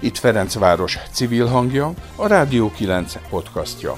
[0.00, 3.96] Itt Ferencváros civil hangja, a Rádió 9 podcastja.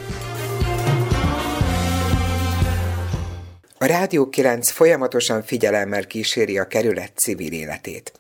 [3.81, 8.13] A Rádió 9 folyamatosan figyelemmel kíséri a kerület civil életét.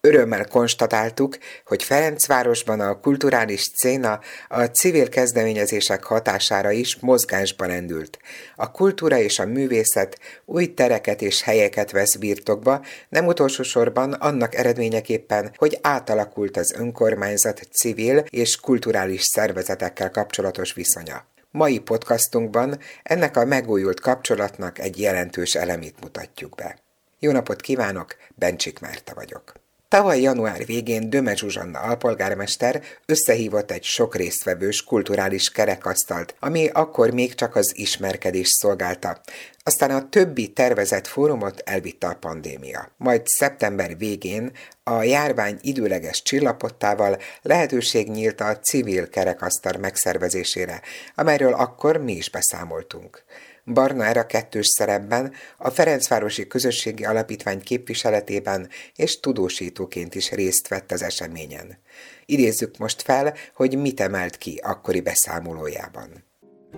[0.00, 8.18] Örömmel konstatáltuk, hogy Ferencvárosban a kulturális széna a civil kezdeményezések hatására is mozgásba lendült.
[8.56, 14.54] A kultúra és a művészet új tereket és helyeket vesz birtokba, nem utolsó sorban annak
[14.54, 21.33] eredményeképpen, hogy átalakult az önkormányzat civil és kulturális szervezetekkel kapcsolatos viszonya.
[21.54, 26.78] Mai podcastunkban ennek a megújult kapcsolatnak egy jelentős elemét mutatjuk be.
[27.18, 29.63] Jó napot kívánok, Bencsik Márta vagyok.
[29.94, 37.34] Tavaly január végén Döme Zsuzsanna alpolgármester összehívott egy sok résztvevős kulturális kerekasztalt, ami akkor még
[37.34, 39.20] csak az ismerkedés szolgálta.
[39.62, 42.90] Aztán a többi tervezett fórumot elvitte a pandémia.
[42.96, 50.80] Majd szeptember végén a járvány időleges csillapottával lehetőség nyílt a civil kerekasztal megszervezésére,
[51.14, 53.24] amelyről akkor mi is beszámoltunk.
[53.64, 61.02] Barna Era kettős szerepben, a Ferencvárosi Közösségi Alapítvány képviseletében és tudósítóként is részt vett az
[61.02, 61.78] eseményen.
[62.26, 66.24] Idézzük most fel, hogy mit emelt ki akkori beszámolójában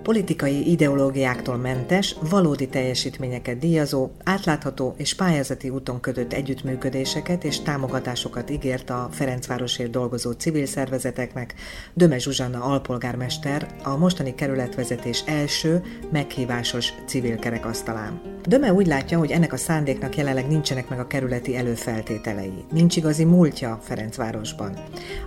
[0.02, 8.90] politikai ideológiáktól mentes, valódi teljesítményeket díjazó, átlátható és pályázati úton kötött együttműködéseket és támogatásokat ígért
[8.90, 11.54] a Ferencvárosért dolgozó civil szervezeteknek
[11.94, 18.20] Döme Zsuzsanna alpolgármester a mostani kerületvezetés első meghívásos civil kerekasztalán.
[18.46, 22.64] Döme úgy látja, hogy ennek a szándéknak jelenleg nincsenek meg a kerületi előfeltételei.
[22.70, 24.72] Nincs igazi múltja Ferencvárosban.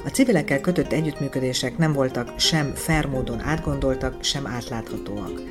[0.06, 5.42] A civilekkel kötött együttműködések nem voltak sem fair módon átgondoltak, sem átláthatóak.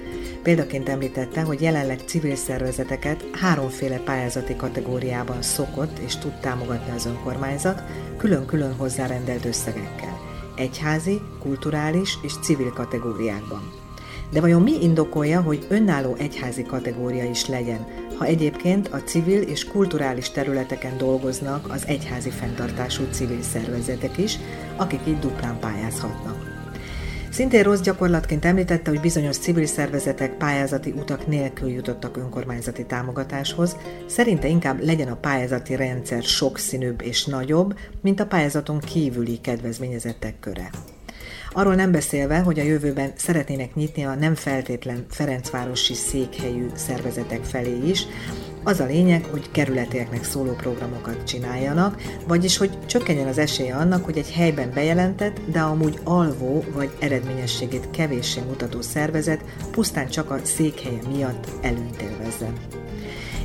[0.43, 7.83] Példaként említette, hogy jelenleg civil szervezeteket háromféle pályázati kategóriában szokott és tud támogatni az önkormányzat,
[8.17, 10.19] külön-külön hozzárendelt összegekkel.
[10.57, 13.73] Egyházi, kulturális és civil kategóriákban.
[14.33, 17.87] De vajon mi indokolja, hogy önálló egyházi kategória is legyen,
[18.19, 24.39] ha egyébként a civil és kulturális területeken dolgoznak az egyházi fenntartású civil szervezetek is,
[24.77, 26.48] akik így duplán pályázhatnak?
[27.39, 33.77] Szintén rossz gyakorlatként említette, hogy bizonyos civil szervezetek pályázati utak nélkül jutottak önkormányzati támogatáshoz,
[34.07, 40.71] szerinte inkább legyen a pályázati rendszer sokszínűbb és nagyobb, mint a pályázaton kívüli kedvezményezettek köre.
[41.53, 47.79] Arról nem beszélve, hogy a jövőben szeretnének nyitni a nem feltétlen Ferencvárosi székhelyű szervezetek felé
[47.85, 48.07] is,
[48.69, 54.19] az a lényeg, hogy kerületieknek szóló programokat csináljanak, vagyis hogy csökkenjen az esélye annak, hogy
[54.19, 60.99] egy helyben bejelentett, de amúgy alvó vagy eredményességét kevéssé mutató szervezet pusztán csak a székhelye
[61.13, 62.03] miatt előnyt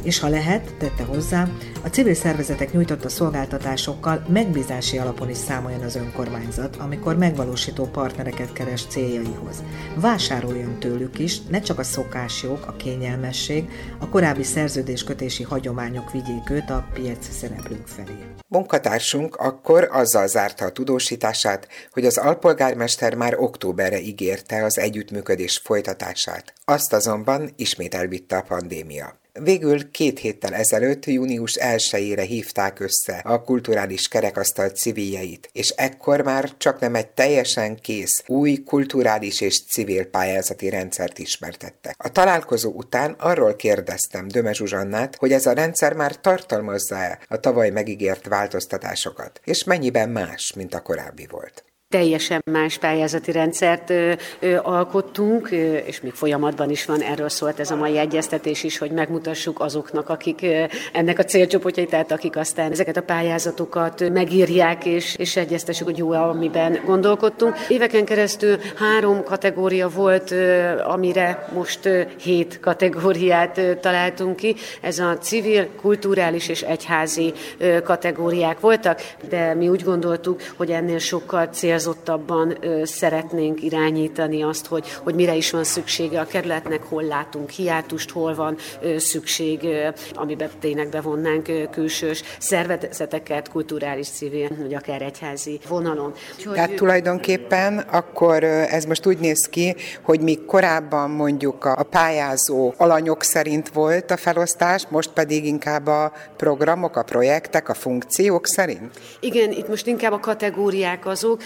[0.03, 1.47] és ha lehet, tette hozzá,
[1.83, 8.85] a civil szervezetek nyújtotta szolgáltatásokkal megbízási alapon is számoljon az önkormányzat, amikor megvalósító partnereket keres
[8.85, 9.63] céljaihoz.
[9.95, 13.69] Vásároljon tőlük is, ne csak a szokásjog, a kényelmesség,
[13.99, 18.33] a korábbi szerződéskötési hagyományok vigyék őt a piac szereplők felé.
[18.47, 26.53] Munkatársunk akkor azzal zárta a tudósítását, hogy az alpolgármester már októberre ígérte az együttműködés folytatását.
[26.65, 29.21] Azt azonban ismét elvitte a pandémia.
[29.39, 36.57] Végül két héttel ezelőtt, június 1-ére hívták össze a kulturális kerekasztal civiljeit, és ekkor már
[36.57, 41.95] csak nem egy teljesen kész, új kulturális és civil pályázati rendszert ismertette.
[41.97, 47.69] A találkozó után arról kérdeztem Döme Zsuzsannát, hogy ez a rendszer már tartalmazza-e a tavaly
[47.69, 54.57] megígért változtatásokat, és mennyiben más, mint a korábbi volt teljesen más pályázati rendszert ö, ö,
[54.61, 58.91] alkottunk, ö, és még folyamatban is van, erről szólt ez a mai egyeztetés is, hogy
[58.91, 65.15] megmutassuk azoknak, akik ö, ennek a célcsoportjai, tehát akik aztán ezeket a pályázatokat megírják, és,
[65.15, 67.55] és egyeztessük, hogy jó amiben gondolkodtunk.
[67.67, 74.55] Éveken keresztül három kategória volt, ö, amire most ö, hét kategóriát ö, találtunk ki.
[74.81, 80.99] Ez a civil, kulturális és egyházi ö, kategóriák voltak, de mi úgy gondoltuk, hogy ennél
[80.99, 87.03] sokkal célzottabban célzottabban szeretnénk irányítani azt, hogy, hogy mire is van szüksége a kerületnek, hol
[87.03, 88.57] látunk hiátust, hol van
[88.97, 89.67] szükség,
[90.13, 96.13] amiben tényleg bevonnánk külsős szervezeteket, kulturális, civil, vagy akár egyházi vonalon.
[96.53, 103.23] Tehát tulajdonképpen akkor ez most úgy néz ki, hogy mi korábban mondjuk a pályázó alanyok
[103.23, 108.99] szerint volt a felosztás, most pedig inkább a programok, a projektek, a funkciók szerint?
[109.19, 111.41] Igen, itt most inkább a kategóriák azok,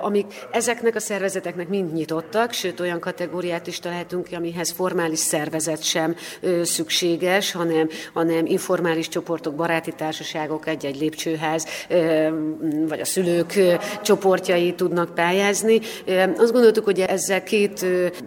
[0.00, 6.16] amik ezeknek a szervezeteknek mind nyitottak, sőt olyan kategóriát is találtunk, amihez formális szervezet sem
[6.62, 11.66] szükséges, hanem, hanem informális csoportok, baráti társaságok, egy-egy lépcsőház,
[12.88, 13.60] vagy a szülők
[14.02, 15.80] csoportjai tudnak pályázni.
[16.36, 17.86] Azt gondoltuk, hogy ezzel két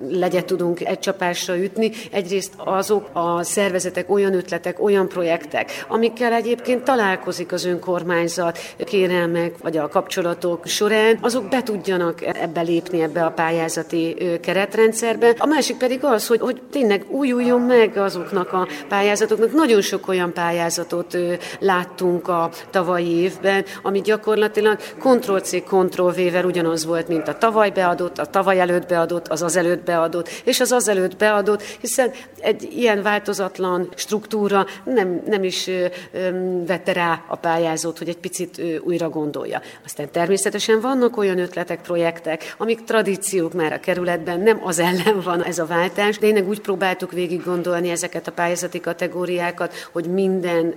[0.09, 1.91] legyet tudunk egy csapásra ütni.
[2.11, 9.77] Egyrészt azok a szervezetek, olyan ötletek, olyan projektek, amikkel egyébként találkozik az önkormányzat, kérelmek vagy
[9.77, 15.35] a kapcsolatok során, azok be tudjanak ebbe lépni, ebbe a pályázati keretrendszerbe.
[15.37, 19.53] A másik pedig az, hogy, hogy tényleg újuljon meg azoknak a pályázatoknak.
[19.53, 21.17] Nagyon sok olyan pályázatot
[21.59, 28.25] láttunk a tavalyi évben, ami gyakorlatilag Ctrl-C, Ctrl-V-vel ugyanaz volt, mint a tavaly beadott, a
[28.25, 33.01] tavaly előtt beadott, az az előtt beadott, és az az előtt beadott, hiszen egy ilyen
[33.01, 35.69] változatlan struktúra nem, nem is
[36.67, 39.61] vette rá a pályázót, hogy egy picit újra gondolja.
[39.85, 45.43] Aztán természetesen vannak olyan ötletek, projektek, amik tradíciók már a kerületben, nem az ellen van
[45.43, 50.75] ez a váltás, én úgy próbáltuk végig gondolni ezeket a pályázati kategóriákat, hogy minden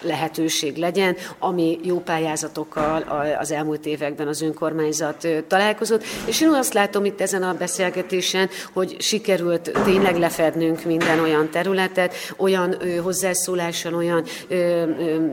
[0.00, 3.02] lehetőség legyen, ami jó pályázatokkal
[3.38, 6.04] az elmúlt években az önkormányzat találkozott.
[6.24, 12.14] És én azt látom itt ezen a beszélgetésen, hogy sikerült tényleg lefednünk minden olyan területet,
[12.36, 14.24] olyan hozzászólással, olyan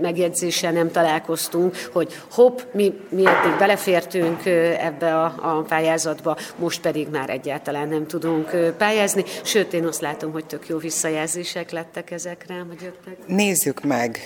[0.01, 4.30] megjegyzéssel nem találkoztunk, hogy hopp, mi, mi eddig belefértünk
[4.79, 10.31] ebbe a, a pályázatba, most pedig már egyáltalán nem tudunk pályázni, sőt én azt látom,
[10.31, 13.27] hogy tök jó visszajelzések lettek ezekre, hogy jöttek.
[13.27, 14.17] Nézzük meg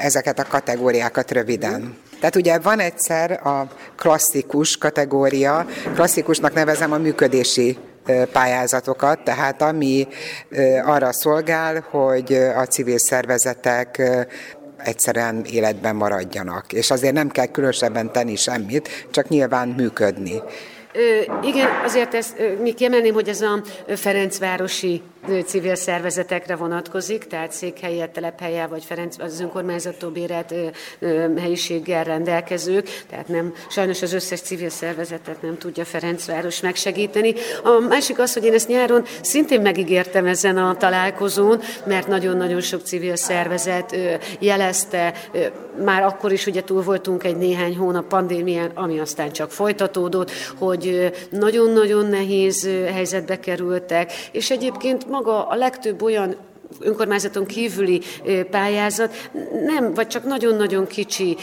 [0.00, 1.96] ezeket a kategóriákat röviden.
[2.20, 7.78] Tehát ugye van egyszer a klasszikus kategória, klasszikusnak nevezem a működési
[8.32, 10.08] pályázatokat, tehát ami
[10.84, 14.02] arra szolgál, hogy a civil szervezetek
[14.84, 16.72] egyszerűen életben maradjanak.
[16.72, 20.42] És azért nem kell különösebben tenni semmit, csak nyilván működni.
[20.92, 23.62] Ö, igen, azért ezt mi kiemelném, hogy ez a
[23.96, 25.02] Ferencvárosi
[25.46, 30.54] civil szervezetekre vonatkozik, tehát székhelyet, telephelye vagy Ferenc, az önkormányzattól bérelt
[31.38, 37.34] helyiséggel rendelkezők, tehát nem, sajnos az összes civil szervezetet nem tudja Ferencváros megsegíteni.
[37.62, 42.80] A másik az, hogy én ezt nyáron szintén megígértem ezen a találkozón, mert nagyon-nagyon sok
[42.82, 43.96] civil szervezet
[44.38, 45.14] jelezte,
[45.84, 51.12] már akkor is ugye túl voltunk egy néhány hónap pandémián, ami aztán csak folytatódott, hogy
[51.30, 56.36] nagyon-nagyon nehéz helyzetbe kerültek, és egyébként maga a legtöbb olyan
[56.80, 58.00] önkormányzaton kívüli
[58.50, 59.30] pályázat
[59.66, 61.36] nem, vagy csak nagyon-nagyon kicsi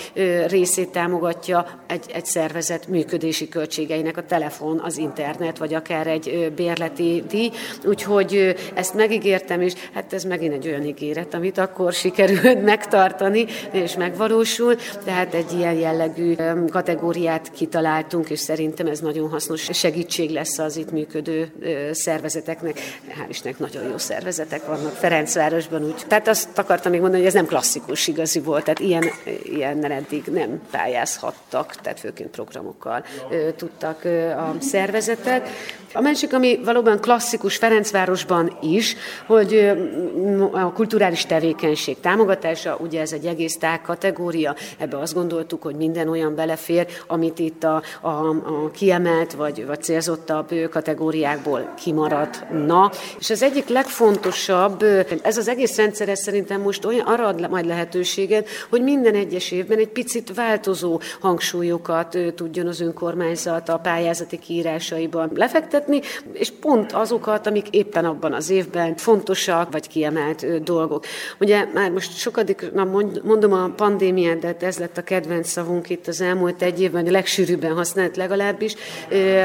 [0.48, 7.24] részét támogatja egy, egy szervezet működési költségeinek, a telefon, az internet, vagy akár egy bérleti
[7.30, 7.51] díj.
[7.86, 13.95] Úgyhogy ezt megígértem, és hát ez megint egy olyan ígéret, amit akkor sikerült megtartani, és
[13.95, 14.75] megvalósul.
[15.06, 16.36] Tehát egy ilyen jellegű
[16.69, 21.51] kategóriát kitaláltunk, és szerintem ez nagyon hasznos segítség lesz az itt működő
[21.92, 22.80] szervezeteknek.
[23.10, 24.94] Hál' Istennek nagyon jó szervezetek vannak.
[24.94, 26.04] Ferenc Ferencvárosban úgy.
[26.08, 29.04] Tehát azt akartam még mondani, hogy ez nem klasszikus igazi volt, tehát ilyen,
[29.44, 35.50] ilyennel eddig nem pályázhattak, tehát főként programokkal ö, tudtak ö, a szervezetek.
[35.94, 38.96] A másik, ami valóban klasszikus Ferencvárosban is,
[39.28, 45.62] hogy ö, a kulturális tevékenység támogatása, ugye ez egy egész tág kategória, ebbe azt gondoltuk,
[45.62, 52.92] hogy minden olyan belefér, amit itt a, a, a kiemelt vagy, vagy célzottabb kategóriákból kimaradna.
[53.20, 54.84] És az egyik legfontosabb
[55.22, 59.78] ez az egész rendszer szerintem most olyan, arra ad majd lehetőséget, hogy minden egyes évben
[59.78, 66.01] egy picit változó hangsúlyokat tudjon az önkormányzat a pályázati kiírásaiban lefektetni,
[66.34, 71.06] és pont azokat, amik éppen abban az évben fontosak, vagy kiemelt dolgok.
[71.39, 72.84] Ugye már most sokadik, na
[73.24, 77.12] mondom a pandémiát, de ez lett a kedvenc szavunk itt az elmúlt egy évben, a
[77.12, 78.75] legsűrűbben használt legalábbis,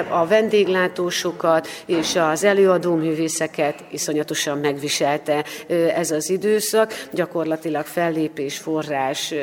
[0.09, 5.45] a vendéglátósokat és az előadóművészeket iszonyatosan megviselte
[5.95, 9.35] ez az időszak, gyakorlatilag fellépés forrás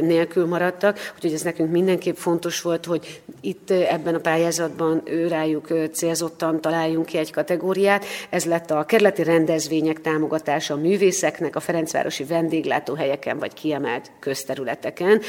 [0.00, 6.60] nélkül maradtak, úgyhogy ez nekünk mindenképp fontos volt, hogy itt ebben a pályázatban rájuk célzottan
[6.60, 8.04] találjunk ki egy kategóriát.
[8.30, 15.20] Ez lett a kerületi rendezvények támogatása a művészeknek a Ferencvárosi vendéglátóhelyeken vagy kiemelt közterületeken.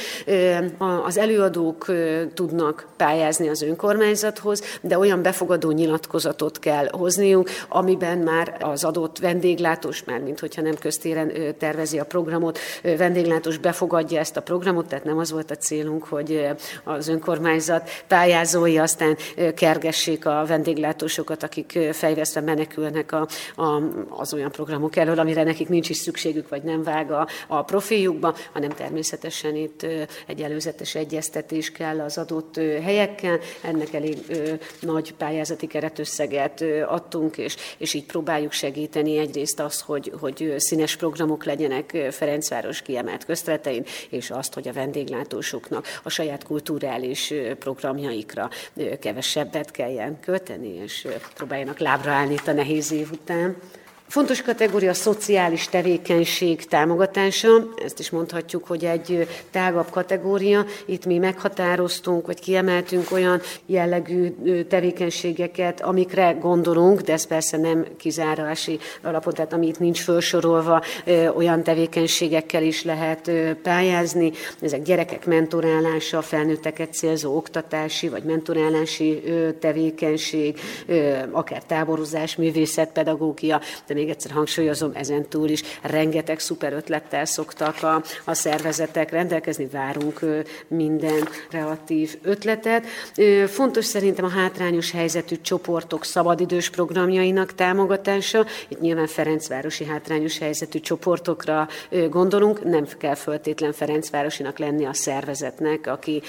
[1.06, 1.92] Az előadók
[2.34, 10.03] tudnak pályázni az önkormányzathoz, de olyan befogadó nyilatkozatot kell hozniuk, amiben már az adott vendéglátós
[10.04, 15.04] vendéglátós, már mint hogyha nem köztéren tervezi a programot, vendéglátós befogadja ezt a programot, tehát
[15.04, 16.48] nem az volt a célunk, hogy
[16.84, 19.18] az önkormányzat pályázói aztán
[19.56, 25.90] kergessék a vendéglátósokat, akik fejvesztve menekülnek a, a, az olyan programok elől, amire nekik nincs
[25.90, 29.86] is szükségük, vagy nem vág a, a profiljukba, hanem természetesen itt
[30.28, 33.40] egy előzetes egyeztetés kell az adott helyekkel.
[33.62, 34.18] Ennek elég
[34.80, 41.44] nagy pályázati keretösszeget adtunk, és, és így próbáljuk segíteni egyrészt azt, hogy, hogy színes programok
[41.44, 48.50] legyenek Ferencváros kiemelt közteletein, és azt, hogy a vendéglátósoknak a saját kulturális programjaikra
[49.00, 53.56] kevesebbet kelljen költeni, és próbáljanak lábra állni itt a nehéz év után.
[54.08, 57.48] Fontos kategória a szociális tevékenység támogatása,
[57.84, 60.66] ezt is mondhatjuk, hogy egy tágabb kategória.
[60.86, 64.34] Itt mi meghatároztunk, vagy kiemeltünk olyan jellegű
[64.64, 70.84] tevékenységeket, amikre gondolunk, de ez persze nem kizárási alapot, tehát ami itt nincs felsorolva,
[71.36, 73.32] olyan tevékenységekkel is lehet
[73.62, 74.32] pályázni.
[74.62, 79.24] Ezek gyerekek mentorálása, felnőtteket célzó oktatási vagy mentorálási
[79.60, 80.60] tevékenység,
[81.32, 83.62] akár táborozás, művészetpedagógia,
[83.94, 89.66] de még egyszer hangsúlyozom, ezen túl is rengeteg szuper ötlettel szoktak a, a szervezetek rendelkezni,
[89.66, 90.20] várunk
[90.68, 92.86] minden relatív ötletet.
[93.48, 98.46] Fontos szerintem a hátrányos helyzetű csoportok szabadidős programjainak támogatása.
[98.68, 101.68] Itt nyilván Ferencvárosi hátrányos helyzetű csoportokra
[102.10, 106.22] gondolunk, nem kell föltétlen Ferencvárosinak lenni a szervezetnek, aki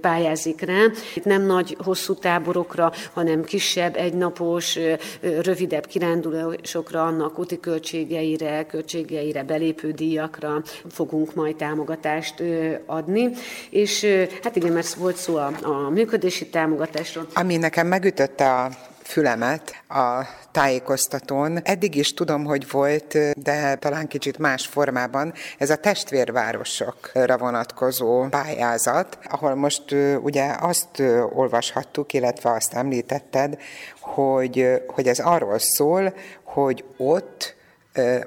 [0.00, 0.84] pályázik rá.
[1.14, 4.78] Itt nem nagy, hosszú táborokra, hanem kisebb, egynapos,
[5.20, 12.42] rövidebb kirándulásokra, annak úti költségeire, költségeire, belépő díjakra fogunk majd támogatást
[12.86, 13.30] adni.
[13.70, 14.06] És
[14.42, 17.26] hát igen, mert volt szó a, a működési támogatásról.
[17.34, 18.70] Ami nekem megütötte a
[19.06, 21.60] fülemet a tájékoztatón.
[21.62, 29.18] Eddig is tudom, hogy volt, de talán kicsit más formában, ez a testvérvárosokra vonatkozó pályázat,
[29.24, 31.02] ahol most ugye azt
[31.34, 33.58] olvashattuk, illetve azt említetted,
[34.00, 37.54] hogy, hogy ez arról szól, hogy ott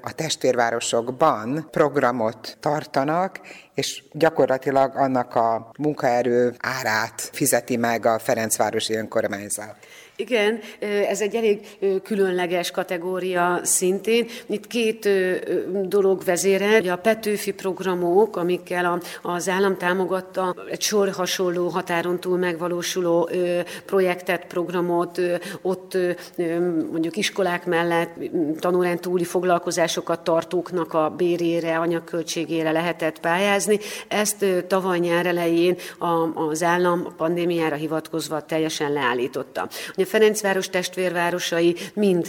[0.02, 3.40] a testvérvárosokban programot tartanak,
[3.80, 9.76] és gyakorlatilag annak a munkaerő árát fizeti meg a Ferencvárosi önkormányzat.
[10.16, 10.60] Igen,
[11.10, 11.60] ez egy elég
[12.04, 14.28] különleges kategória szintén.
[14.46, 15.10] Itt két
[15.88, 16.90] dolog vezérel.
[16.90, 23.30] A Petőfi programok, amikkel az állam támogatta egy sor hasonló határon túl megvalósuló
[23.86, 25.22] projektet, programot,
[25.62, 25.98] ott
[26.92, 28.16] mondjuk iskolák mellett
[28.60, 33.69] tanórend túli foglalkozásokat tartóknak a bérére, anyagköltségére lehetett pályázni.
[34.08, 35.78] Ezt tavaly nyár elején
[36.34, 39.70] az állam a pandémiára hivatkozva teljesen leállította.
[39.96, 42.28] Ugye Ferencváros testvérvárosai mind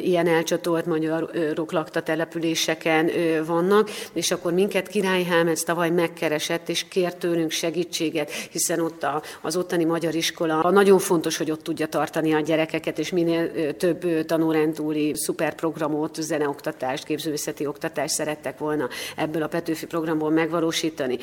[0.00, 3.10] ilyen elcsatolt magyarok lakta településeken
[3.46, 9.22] vannak, és akkor minket Király Hámec tavaly megkeresett, és kért tőlünk segítséget, hiszen ott a,
[9.42, 14.24] az ottani magyar iskola nagyon fontos, hogy ott tudja tartani a gyerekeket, és minél több
[14.26, 21.18] tanórendúli szuperprogramot, zeneoktatást, képzőszeti oktatást szerettek volna ebből a Petőfi programból megvalósítani.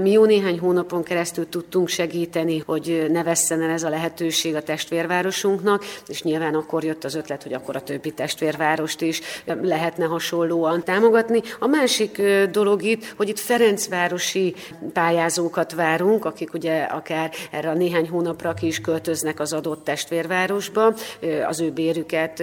[0.00, 4.62] Mi jó néhány hónapon keresztül tudtunk segíteni, hogy ne vesszen el ez a lehetőség a
[4.62, 9.20] testvér testvérvárosunknak, és nyilván akkor jött az ötlet, hogy akkor a többi testvérvárost is
[9.62, 11.42] lehetne hasonlóan támogatni.
[11.58, 14.54] A másik dolog itt, hogy itt Ferencvárosi
[14.92, 20.94] pályázókat várunk, akik ugye akár erre a néhány hónapra ki is költöznek az adott testvérvárosba,
[21.46, 22.42] az ő bérüket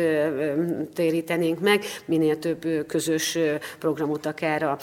[0.93, 3.37] térítenénk meg, minél több közös
[3.79, 4.77] programot akár a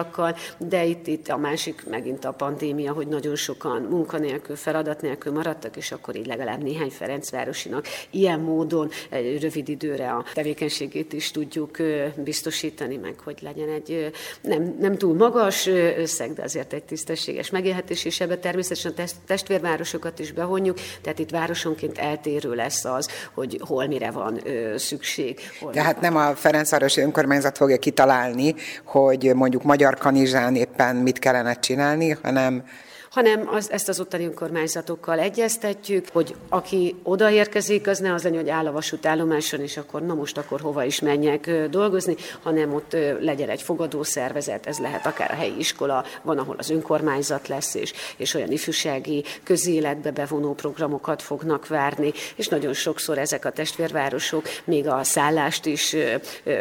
[0.00, 5.32] Ferencvárosiakkal, de itt, itt a másik megint a pandémia, hogy nagyon sokan munkanélkül, feladat nélkül
[5.32, 11.30] maradtak, és akkor így legalább néhány Ferencvárosinak ilyen módon egy rövid időre a tevékenységét is
[11.30, 11.76] tudjuk
[12.16, 15.66] biztosítani, meg hogy legyen egy nem, nem túl magas
[15.96, 21.30] összeg, de azért egy tisztességes megélhetés, és ebbe természetesen a testvérvárosokat is bevonjuk, tehát itt
[21.30, 24.40] városonként eltérő lesz az, hogy hol mire van
[24.76, 25.40] szükség.
[25.60, 28.54] Hol tehát nem a Ferencvárosi önkormányzat fogja kitalálni,
[28.84, 32.64] hogy mondjuk Magyar Kanizsán éppen mit kellene csinálni, hanem
[33.10, 38.48] hanem az, ezt az ottani önkormányzatokkal egyeztetjük, hogy aki odaérkezik, az ne az legyen, hogy
[38.48, 43.48] áll a vasútállomáson, és akkor na most akkor hova is menjek dolgozni, hanem ott legyen
[43.48, 48.34] egy fogadószervezet, ez lehet akár a helyi iskola, van, ahol az önkormányzat lesz, és, és
[48.34, 55.04] olyan ifjúsági közéletbe bevonó programokat fognak várni, és nagyon sokszor ezek a testvérvárosok még a
[55.04, 55.96] szállást is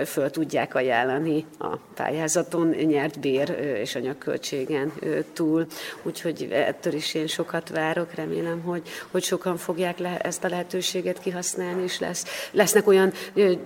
[0.06, 3.50] föl tudják ajánlani a pályázaton nyert bér
[3.82, 4.94] és anyagköltségen
[5.34, 5.66] túl.
[6.04, 8.82] Úgyhogy úgyhogy ettől is én sokat várok, remélem, hogy,
[9.12, 13.14] hogy sokan fogják le, ezt a lehetőséget kihasználni, és lesz, lesznek olyan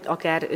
[0.05, 0.47] akár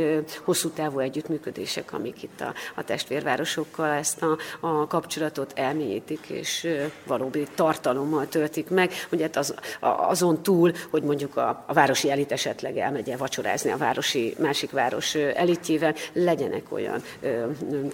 [0.44, 6.68] hosszú távú együttműködések, amik itt a, a testvérvárosokkal ezt a, a kapcsolatot elmélyítik, és
[7.06, 8.92] valóban tartalommal töltik meg.
[9.12, 13.76] Ugye hát az, azon túl, hogy mondjuk a, a városi elit esetleg elmegye vacsorázni a
[13.76, 17.02] városi, másik város elitjével, legyenek olyan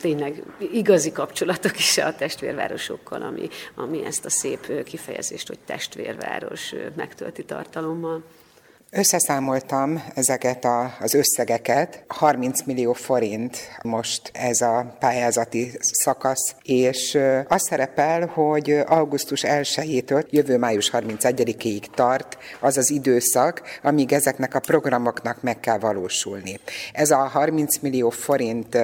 [0.00, 7.44] tényleg igazi kapcsolatok is a testvérvárosokkal, ami, ami ezt a szép kifejezést, hogy testvérváros megtölti
[7.44, 8.23] tartalommal.
[8.97, 17.18] Összeszámoltam ezeket a, az összegeket, 30 millió forint most ez a pályázati szakasz, és
[17.49, 24.61] az szerepel, hogy augusztus 1-től jövő május 31-ig tart az az időszak, amíg ezeknek a
[24.61, 26.61] programoknak meg kell valósulni.
[26.92, 28.78] Ez a 30 millió forint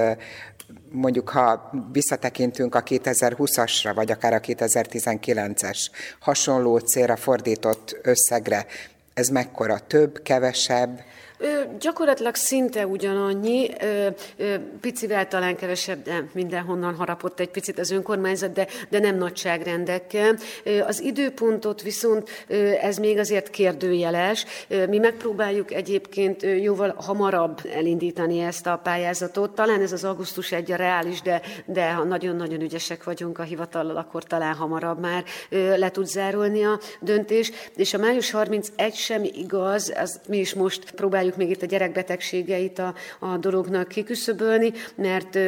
[0.92, 8.66] mondjuk ha visszatekintünk a 2020-asra, vagy akár a 2019-es hasonló célra fordított összegre,
[9.14, 11.00] ez mekkora több, kevesebb?
[11.42, 14.06] Ö, gyakorlatilag szinte ugyanannyi, ö,
[14.37, 20.37] ö, picivel talán kevesebb, de mindenhonnan harapott egy picit az önkormányzat, de, de nem nagyságrendekkel.
[20.64, 24.44] Ö, az időpontot viszont ö, ez még azért kérdőjeles.
[24.68, 29.54] Ö, mi megpróbáljuk egyébként jóval hamarabb elindítani ezt a pályázatot.
[29.54, 33.97] Talán ez az augusztus egy a reális, de, de ha nagyon-nagyon ügyesek vagyunk a hivatallal,
[33.97, 37.52] akkor talán hamarabb már ö, le tud zárulni a döntés.
[37.76, 41.76] És a május 31 sem igaz, azt mi is most próbáljuk próbáljuk még itt a
[41.76, 45.38] gyerekbetegségeit a, a dolognak kiküszöbölni, mert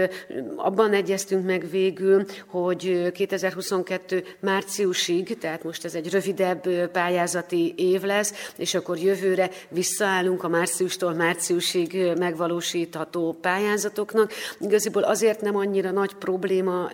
[0.57, 8.51] abban egyeztünk meg végül, hogy 2022 márciusig, tehát most ez egy rövidebb pályázati év lesz,
[8.57, 14.33] és akkor jövőre visszaállunk a márciustól márciusig megvalósítható pályázatoknak.
[14.61, 16.91] Igaziból azért nem annyira nagy probléma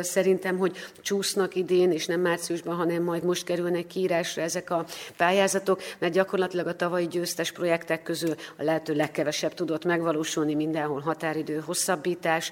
[0.00, 4.84] szerintem, hogy csúsznak idén, és nem márciusban, hanem majd most kerülnek kiírásra ezek a
[5.16, 11.62] pályázatok, mert gyakorlatilag a tavalyi győztes projektek közül a lehető legkevesebb tudott megvalósulni, mindenhol határidő
[11.66, 12.50] hosszabbítás,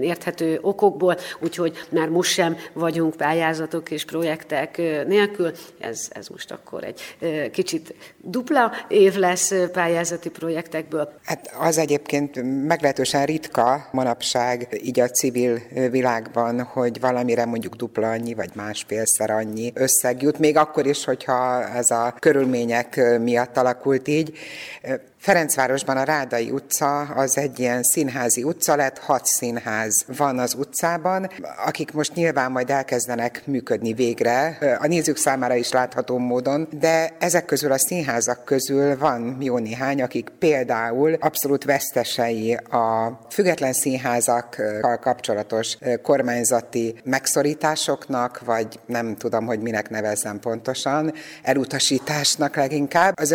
[0.00, 4.76] érthető okokból, úgyhogy már most sem vagyunk pályázatok és projektek
[5.06, 5.52] nélkül.
[5.78, 7.00] Ez, ez most akkor egy
[7.52, 11.12] kicsit dupla év lesz pályázati projektekből.
[11.24, 18.34] Hát az egyébként meglehetősen ritka manapság így a civil világban, hogy valamire mondjuk dupla annyi,
[18.34, 24.37] vagy másfélszer annyi összeg jut, még akkor is, hogyha ez a körülmények miatt alakult így.
[25.18, 31.30] Ferencvárosban a Rádai utca az egy ilyen színházi utca lett, hat színház van az utcában,
[31.66, 37.44] akik most nyilván majd elkezdenek működni végre, a nézők számára is látható módon, de ezek
[37.44, 45.78] közül a színházak közül van jó néhány, akik például abszolút vesztesei a független színházakkal kapcsolatos
[46.02, 53.18] kormányzati megszorításoknak, vagy nem tudom, hogy minek nevezzem pontosan, elutasításnak leginkább.
[53.18, 53.32] Az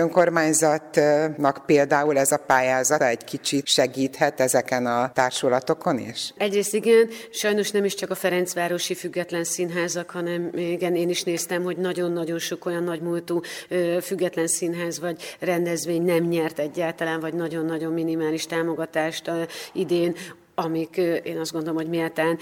[0.98, 6.34] önkormányzatnak például ez a pályázat egy kicsit segíthet ezeken a társulatokon is?
[6.38, 11.64] Egyrészt igen, sajnos nem is csak a Ferencvárosi független színházak, hanem igen, én is néztem,
[11.64, 13.42] hogy nagyon-nagyon sok olyan nagymúltú
[14.02, 19.32] független színház vagy rendezvény nem nyert egyáltalán, vagy nagyon-nagyon minimális támogatást
[19.74, 20.16] idén
[20.56, 22.40] amik én azt gondolom, hogy méltán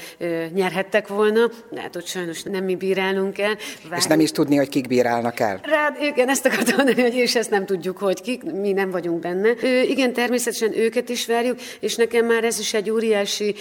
[0.54, 3.58] nyerhettek volna, hát ott sajnos nem mi bírálunk el.
[3.82, 3.98] Várjuk.
[3.98, 5.60] És nem is tudni, hogy kik bírálnak el.
[5.64, 9.20] Rád, igen, ezt akartam mondani, hogy és ezt nem tudjuk, hogy kik, mi nem vagyunk
[9.20, 9.50] benne.
[9.88, 13.56] Igen, természetesen őket is várjuk, és nekem már ez is egy óriási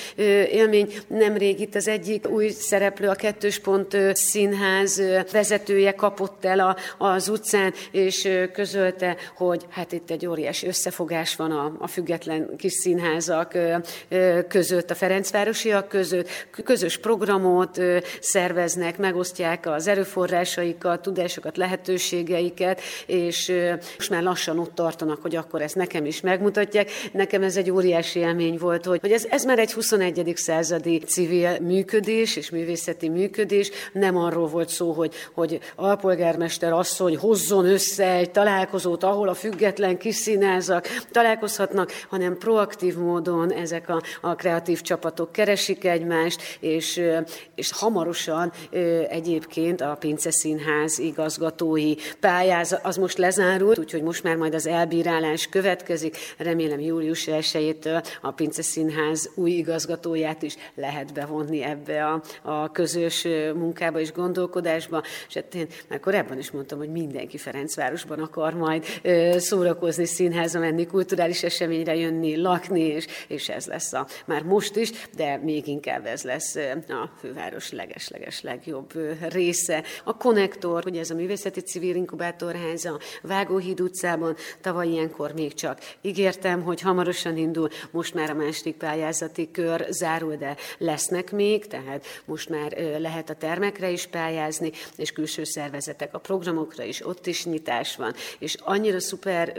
[0.52, 0.92] élmény.
[1.06, 7.28] Nemrég itt az egyik új szereplő, a kettős pont színház vezetője kapott el a, az
[7.28, 13.58] utcán, és közölte, hogy hát itt egy óriási összefogás van a, a független kis színházak
[14.48, 16.28] között, a Ferencvárosiak között,
[16.64, 17.80] közös programot
[18.20, 23.52] szerveznek, megosztják az erőforrásaikat, tudásokat, lehetőségeiket, és
[23.96, 26.90] most már lassan ott tartanak, hogy akkor ezt nekem is megmutatják.
[27.12, 30.32] Nekem ez egy óriási élmény volt, hogy, ez, ez már egy 21.
[30.36, 33.70] századi civil működés és művészeti működés.
[33.92, 39.98] Nem arról volt szó, hogy, hogy alpolgármester asszony hozzon össze egy találkozót, ahol a független
[39.98, 47.02] kis színázak találkozhatnak, hanem proaktív módon ezek a, a a kreatív csapatok keresik egymást, és,
[47.54, 48.52] és hamarosan
[49.08, 55.46] egyébként a Pince Színház igazgatói pályázat, az most lezárult, úgyhogy most már majd az elbírálás
[55.46, 56.16] következik.
[56.38, 57.78] Remélem július 1
[58.20, 65.02] a Pince Színház új igazgatóját is lehet bevonni ebbe a, a közös munkába és gondolkodásba.
[65.28, 68.84] És hát én már korábban is mondtam, hogy mindenki Ferencvárosban akar majd
[69.36, 74.90] szórakozni, színházba menni, kulturális eseményre jönni, lakni, és, és ez lesz a, már most is,
[75.16, 76.54] de még inkább ez lesz
[76.88, 78.92] a főváros legesleges legjobb
[79.28, 79.82] része.
[80.04, 86.62] A konnektor, ugye ez a művészeti civil a Vágóhíd utcában, tavaly ilyenkor még csak ígértem,
[86.62, 92.48] hogy hamarosan indul, most már a második pályázati kör zárul, de lesznek még, tehát most
[92.48, 97.96] már lehet a termekre is pályázni, és külső szervezetek a programokra is, ott is nyitás
[97.96, 99.52] van, és annyira szuper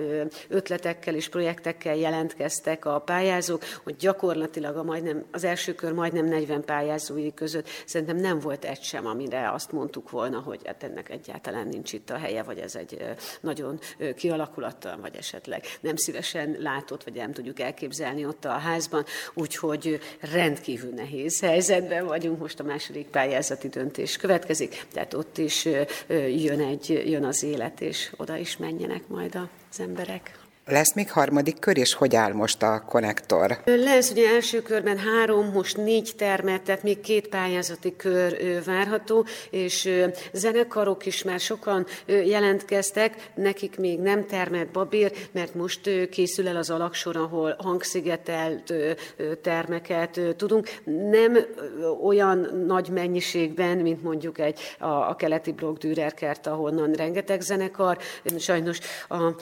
[0.48, 6.66] ötletekkel és projektekkel jelentkeztek a pályázók, hogy gyakorlatilag a majdnem, az első kör majdnem 40
[6.66, 11.68] pályázói között szerintem nem volt egy sem, amire azt mondtuk volna, hogy hát ennek egyáltalán
[11.68, 13.06] nincs itt a helye, vagy ez egy
[13.42, 13.80] nagyon
[14.16, 19.06] kialakulatlan, vagy esetleg nem szívesen látott, vagy nem tudjuk elképzelni ott a házban.
[19.34, 25.66] Úgyhogy rendkívül nehéz helyzetben vagyunk, most a második pályázati döntés következik, tehát ott is
[26.36, 29.36] jön, egy, jön az élet, és oda is menjenek majd
[29.70, 30.41] az emberek.
[30.66, 33.58] Lesz még harmadik kör, és hogy áll most a konnektor?
[33.66, 39.90] Lesz ugye első körben három, most négy termet, tehát még két pályázati kör várható, és
[40.34, 46.70] zenekarok is már sokan jelentkeztek, nekik még nem termet babér, mert most készül el az
[46.70, 48.74] alaksor, ahol hangszigetelt
[49.42, 50.70] termeket tudunk.
[51.12, 51.38] Nem
[52.04, 57.98] olyan nagy mennyiségben, mint mondjuk egy a, a keleti blokk Dürerkert, ahonnan rengeteg zenekar.
[58.38, 59.36] Sajnos a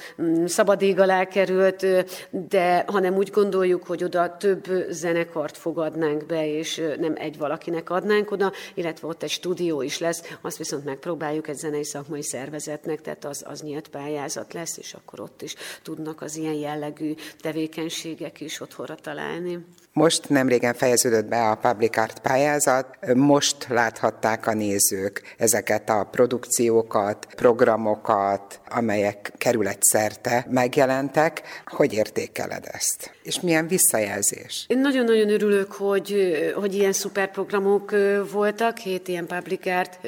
[0.46, 1.86] szabad ég alá került,
[2.30, 8.32] de hanem úgy gondoljuk, hogy oda több zenekart fogadnánk be, és nem egy valakinek adnánk
[8.32, 13.26] oda, illetve ott egy stúdió is lesz, azt viszont megpróbáljuk egy zenei szakmai szervezetnek, tehát
[13.26, 18.62] az, az nyílt pályázat lesz, és akkor ott is tudnak az ilyen jellegű tevékenységek is
[18.62, 19.66] otthonra találni.
[19.94, 27.28] Most nemrégen fejeződött be a Public Art pályázat, most láthatták a nézők ezeket a produkciókat,
[27.36, 30.46] programokat, amelyek kerületszerte
[31.00, 31.42] megjelentek.
[31.66, 33.12] Hogy értékeled ezt?
[33.30, 34.66] És milyen visszajelzés?
[34.68, 37.96] Én nagyon-nagyon örülök, hogy, hogy ilyen szuperprogramok
[38.32, 40.08] voltak, hét ilyen Public Art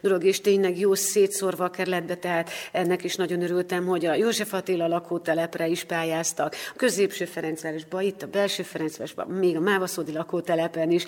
[0.00, 4.52] dolog, és tényleg jó szétszórva a kerületbe, tehát ennek is nagyon örültem, hogy a József
[4.52, 10.90] Attila lakótelepre is pályáztak, a középső Ferencvárosba, itt a belső Ferencvárosba, még a Mávaszódi lakótelepen
[10.90, 11.04] is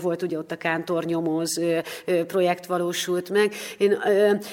[0.00, 1.60] volt ugye ott a Kántor nyomoz
[2.26, 3.52] projekt valósult meg.
[3.78, 3.98] Én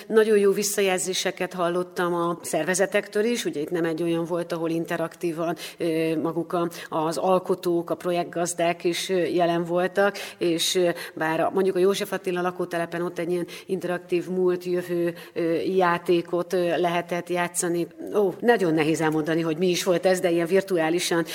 [0.07, 5.55] nagyon jó visszajelzéseket hallottam a szervezetektől is, ugye itt nem egy olyan volt, ahol interaktívan
[6.41, 10.79] maguk az alkotók, a projektgazdák is jelen voltak, és
[11.13, 15.13] bár mondjuk a József Attila lakótelepen ott egy ilyen interaktív múlt jövő
[15.75, 17.87] játékot lehetett játszani.
[18.15, 21.25] Ó, nagyon nehéz elmondani, hogy mi is volt ez, de ilyen virtuálisan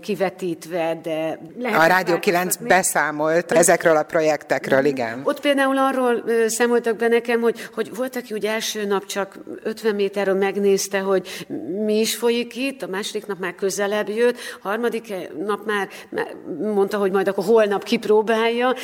[0.00, 1.80] kivetít vetítve, de lehet.
[1.80, 5.20] A Rádió 9 beszámolt ezekről a projektekről, igen.
[5.24, 9.94] Ott például arról számoltak be nekem, hogy, hogy volt, aki úgy első nap csak 50
[9.94, 11.46] méterről megnézte, hogy
[11.84, 15.14] mi is folyik itt, a második nap már közelebb jött, a harmadik
[15.46, 16.34] nap már, már
[16.74, 18.74] mondta, hogy majd akkor holnap kipróbálja,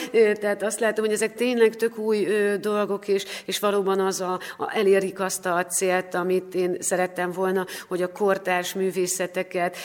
[0.40, 2.26] tehát azt látom, hogy ezek tényleg tök új
[2.60, 7.66] dolgok, és, és valóban az a, a, elérik azt a célt, amit én szerettem volna,
[7.88, 9.76] hogy a kortárs művészeteket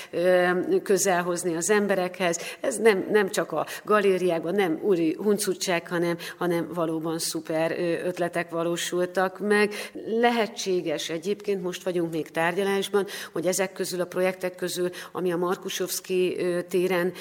[0.84, 2.40] közel hozni az ember emberekhez.
[2.60, 9.40] Ez nem, nem csak a galériákban, nem úri huncutság, hanem, hanem valóban szuper ötletek valósultak
[9.40, 9.74] meg.
[10.20, 16.38] Lehetséges egyébként, most vagyunk még tárgyalásban, hogy ezek közül a projektek közül, ami a Markusovszki
[16.70, 17.14] téren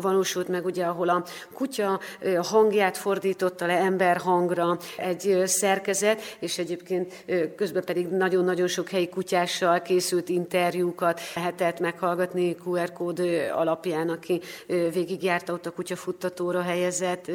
[0.00, 2.00] valósult meg, ugye, ahol a kutya
[2.42, 7.24] hangját fordította le ember hangra egy szerkezet, és egyébként
[7.56, 13.20] közben pedig nagyon-nagyon sok helyi kutyással készült interjúkat lehetett meghallgatni QR kód
[13.52, 17.30] alapján aki végigjárta ott a kutyafuttatóra helyezett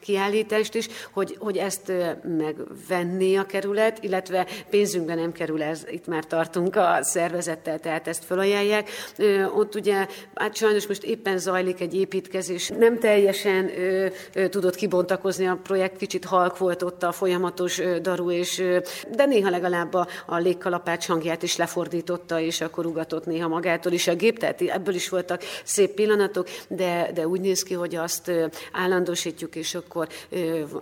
[0.00, 1.92] kiállítást is, hogy, hogy ezt
[2.38, 8.24] megvenni a kerület, illetve pénzünkben nem kerül ez, itt már tartunk a szervezettel, tehát ezt
[8.24, 8.90] felajánlják.
[9.56, 13.70] Ott ugye, hát sajnos most éppen zajlik egy építkezés, nem teljesen
[14.50, 18.62] tudott kibontakozni a projekt, kicsit halk volt ott a folyamatos daru, és,
[19.10, 24.06] de néha legalább a, a légkalapács hangját is lefordította, és akkor ugatott néha magától is
[24.06, 28.30] a gép, tehát ebből is voltak szép pillanatok, de, de úgy néz ki, hogy azt
[28.72, 30.08] állandósítjuk, és akkor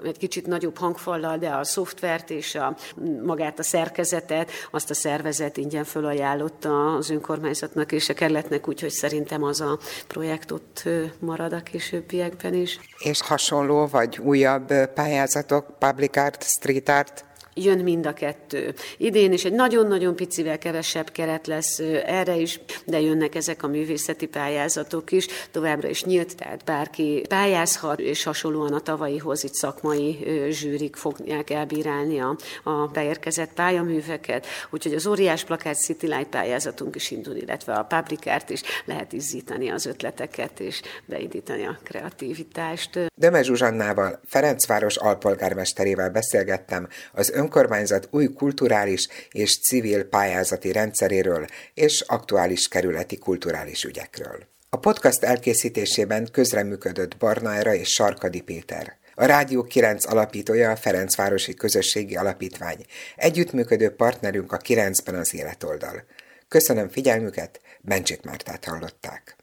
[0.04, 2.76] egy kicsit nagyobb hangfallal, de a szoftvert és a,
[3.24, 9.42] magát a szerkezetet, azt a szervezet ingyen fölajánlotta az önkormányzatnak és a kerületnek, úgyhogy szerintem
[9.42, 12.80] az a projekt ott marad a későbbiekben is.
[12.98, 18.74] És hasonló vagy újabb pályázatok, public art, street art jön mind a kettő.
[18.96, 24.26] Idén is egy nagyon-nagyon picivel kevesebb keret lesz erre is, de jönnek ezek a művészeti
[24.26, 30.96] pályázatok is, továbbra is nyílt, tehát bárki pályázhat, és hasonlóan a tavalyihoz itt szakmai zsűrik
[30.96, 37.34] fogják elbírálni a, a beérkezett pályaműveket, úgyhogy az óriás plakát City Light pályázatunk is indul,
[37.34, 42.98] illetve a Publikárt is lehet izzítani az ötleteket és beindítani a kreativitást.
[43.14, 52.68] Deme Zsuzsannával, Ferencváros alpolgármesterével beszélgettem az önkormányzat új kulturális és civil pályázati rendszeréről és aktuális
[52.68, 54.38] kerületi kulturális ügyekről.
[54.70, 59.00] A podcast elkészítésében közreműködött Barna és Sarkadi Péter.
[59.14, 62.84] A Rádió 9 alapítója a Ferencvárosi Közösségi Alapítvány.
[63.16, 66.04] Együttműködő partnerünk a 9-ben az életoldal.
[66.48, 69.36] Köszönöm figyelmüket, Bencsik Mártát hallották.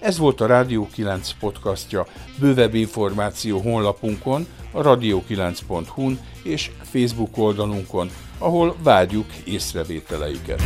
[0.00, 2.06] Ez volt a Rádió 9 podcastja.
[2.38, 10.62] Bővebb információ honlapunkon, a radio9.hu-n és Facebook oldalunkon, ahol várjuk észrevételeiket.